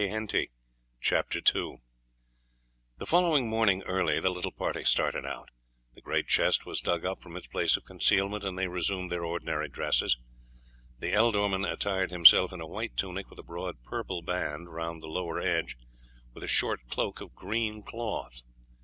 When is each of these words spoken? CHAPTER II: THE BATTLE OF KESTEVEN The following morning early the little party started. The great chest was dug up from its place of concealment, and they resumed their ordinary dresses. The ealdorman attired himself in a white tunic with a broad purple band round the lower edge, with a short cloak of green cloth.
CHAPTER 0.01 0.39
II: 0.39 0.41
THE 1.03 1.03
BATTLE 1.03 1.17
OF 1.17 1.25
KESTEVEN 1.29 1.79
The 2.97 3.05
following 3.05 3.47
morning 3.49 3.83
early 3.83 4.19
the 4.19 4.31
little 4.31 4.51
party 4.51 4.83
started. 4.83 5.25
The 5.93 6.01
great 6.01 6.27
chest 6.27 6.65
was 6.65 6.81
dug 6.81 7.05
up 7.05 7.21
from 7.21 7.37
its 7.37 7.45
place 7.45 7.77
of 7.77 7.85
concealment, 7.85 8.43
and 8.43 8.57
they 8.57 8.65
resumed 8.65 9.11
their 9.11 9.23
ordinary 9.23 9.69
dresses. 9.69 10.17
The 10.97 11.13
ealdorman 11.13 11.71
attired 11.71 12.09
himself 12.09 12.51
in 12.51 12.61
a 12.61 12.65
white 12.67 12.97
tunic 12.97 13.29
with 13.29 13.37
a 13.37 13.43
broad 13.43 13.83
purple 13.83 14.23
band 14.23 14.73
round 14.73 15.01
the 15.01 15.07
lower 15.07 15.39
edge, 15.39 15.77
with 16.33 16.43
a 16.43 16.47
short 16.47 16.79
cloak 16.89 17.21
of 17.21 17.35
green 17.35 17.83
cloth. 17.83 18.41